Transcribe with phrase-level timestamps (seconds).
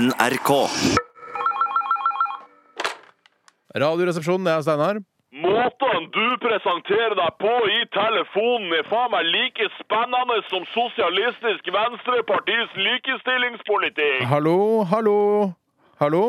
[0.00, 0.50] NRK.
[3.76, 5.00] Radioresepsjonen, det er Steinar.
[5.30, 12.72] Måten du presenterer deg på i telefonen er faen meg like spennende som Sosialistisk Venstrepartis
[12.80, 14.24] likestillingspolitikk.
[14.32, 14.56] Hallo,
[14.90, 15.18] hallo,
[16.00, 16.24] hallo?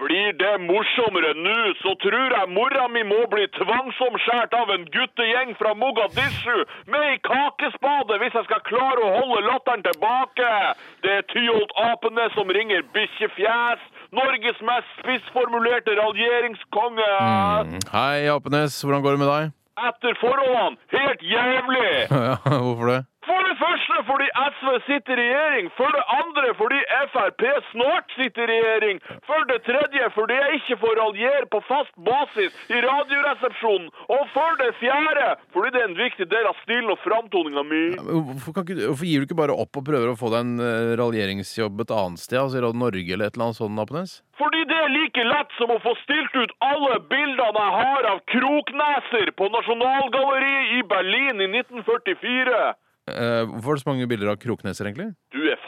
[0.00, 5.52] Blir det morsommere nå, så tror jeg mora mi må bli tvangsomskjært av en guttegjeng
[5.58, 6.56] fra Mogadishu
[6.88, 10.48] med ei kakespade hvis jeg skal klare å holde latteren tilbake.
[11.04, 13.84] Det er Tyholt Apene som ringer bikkjefjes.
[14.16, 17.12] Norges mest spissformulerte raljeringskonge.
[17.92, 18.80] Hei, Apenes.
[18.80, 19.52] Hvordan går det med deg?
[19.90, 21.92] Etter forholdene helt jævlig.
[22.30, 23.00] Ja, hvorfor det?
[24.70, 25.70] SV sitter i regjering.
[25.76, 26.78] For det andre fordi
[27.12, 27.42] Frp
[27.72, 29.00] snart sitter i regjering.
[29.26, 33.88] For det tredje fordi jeg ikke får raljere på fast basis i Radioresepsjonen.
[34.16, 37.82] Og for det fjerde fordi det er en viktig del av stilen og framtoninga mi.
[37.98, 40.92] Hvorfor, ikke, hvorfor gir du ikke bare opp og prøver å få deg en eh,
[41.00, 42.40] raljeringsjobb et annet sted?
[42.42, 44.20] Altså i Radio Norge eller et eller annet sånt, Apenes?
[44.40, 48.22] Fordi det er like lett som å få stilt ut alle bildene jeg har av
[48.30, 52.62] krokneser på Nasjonalgalleriet i Berlin i 1944.
[53.10, 55.10] Eh, hvorfor er det så mange bilder av krokneser, egentlig?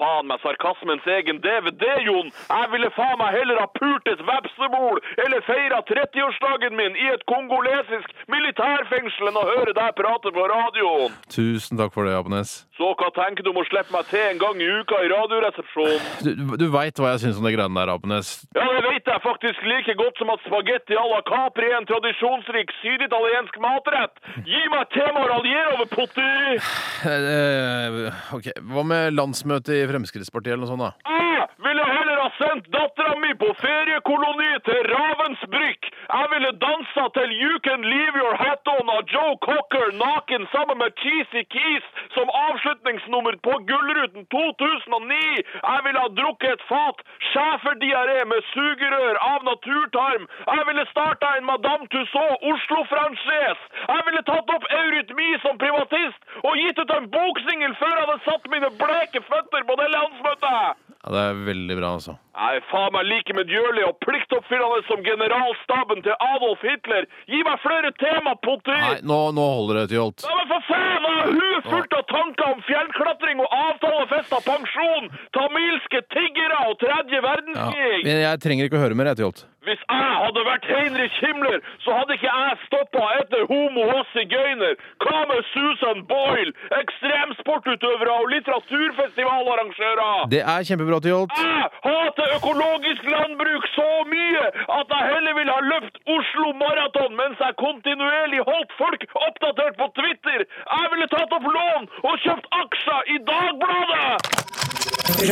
[0.02, 2.32] Faen meg sarkasmens egen DVD, Jon.
[2.34, 7.22] Jeg ville faen meg heller ha pult et vepsebol eller feira 30-årsdagen min i et
[7.30, 11.14] kongolesisk militærfengsel enn å høre deg prate på radioen.
[11.30, 12.64] Tusen takk for det, Apenes.
[12.80, 16.08] Så hva tenker du om å slippe meg til en gang i uka i Radioresepsjonen?
[16.26, 18.32] Du, du veit hva jeg syns om de greiene der, Apenes.
[18.58, 21.86] Ja, det vet jeg faktisk like godt som at spagetti à la Capri er en
[21.86, 24.18] tradisjonsrik syditaliensk matrett.
[24.50, 26.58] Gi meg tema å raljere over, Potti!
[27.06, 31.18] Uh, ok, Hva med landsmøtet i Fremskrittspartiet eller noe sånt, da?
[31.42, 35.81] Jeg ville heller ha sendt dattera mi på feriekoloni til Ravensbrück.
[36.18, 40.76] Jeg ville dansa til You Can Leave Your Hat On av Joe Cocker naken sammen
[40.82, 45.22] med Cheesy Keys som avslutningsnummer på Gullruten 2009.
[45.70, 50.28] Jeg ville ha drukket et fat schæferdiaré med sugerør av naturtarm.
[50.56, 53.62] Jeg ville starta en Madame Tussauds Oslo-franchise.
[53.94, 58.24] Jeg ville tatt opp eurytmi som privatist og gitt ut en boksingel før jeg hadde
[58.28, 60.91] satt mine bleke føtter på det landsmøtet.
[61.02, 62.12] Ja, Det er veldig bra, altså.
[62.32, 67.06] Jeg er faen meg like medgjørlig og pliktoppfyllende som generalstaben til Adolf Hitler.
[67.28, 68.72] Gi meg flere tema, Potti!
[68.72, 70.24] Nei, nå, nå holder det, Tyholt.
[70.24, 70.90] Ja, men for faen!
[71.02, 77.22] Jeg har huet fullt av tanker om fjellklatring og avtalefesta pensjon, tamilske tiggere og tredje
[77.26, 77.96] verdenskrig!
[77.98, 78.04] Ja.
[78.08, 79.44] Men jeg trenger ikke å høre mer, jeg, Tyholt.
[79.62, 84.74] Hvis jeg hadde vært Heinrich Himmler, så hadde ikke jeg stoppa etter homo og sigøyner.
[85.04, 86.52] Hva med Susan Boyle,
[86.82, 90.18] ekstremsportutøvere og litteraturfestivalarrangører?
[90.34, 91.32] Det er kjempebra, Tyholt.
[91.42, 94.44] Jeg hater økologisk landbruk så mye
[94.78, 99.86] at jeg heller vil ha løpt Oslo Maraton mens jeg kontinuerlig holdt folk oppdatert på
[99.98, 100.40] Twitter.
[100.76, 104.16] Jeg ville tatt opp lån og kjøpt aksjer i Dagbladet!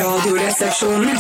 [0.01, 1.17] Radioresepsjonen.